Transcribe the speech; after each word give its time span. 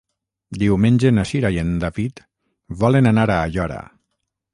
Diumenge 0.61 1.11
na 1.17 1.25
Cira 1.31 1.51
i 1.55 1.59
en 1.63 1.69
David 1.83 2.21
volen 2.85 3.11
anar 3.11 3.27
a 3.35 3.37
Aiora. 3.51 3.79